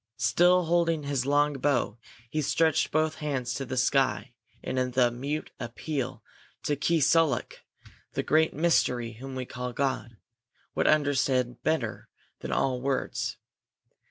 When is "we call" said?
9.35-9.73